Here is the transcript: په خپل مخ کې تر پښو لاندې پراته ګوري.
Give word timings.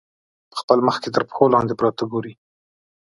په 0.51 0.55
خپل 0.61 0.79
مخ 0.87 0.95
کې 1.01 1.09
تر 1.15 1.23
پښو 1.29 1.45
لاندې 1.53 1.77
پراته 1.79 2.03
ګوري. 2.11 2.33